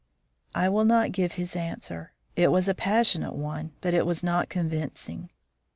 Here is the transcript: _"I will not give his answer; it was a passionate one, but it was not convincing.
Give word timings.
_"I 0.55 0.67
will 0.67 0.83
not 0.83 1.11
give 1.11 1.33
his 1.33 1.55
answer; 1.55 2.13
it 2.35 2.47
was 2.49 2.67
a 2.67 2.73
passionate 2.73 3.35
one, 3.35 3.73
but 3.81 3.93
it 3.93 4.03
was 4.07 4.23
not 4.23 4.49
convincing. 4.49 5.29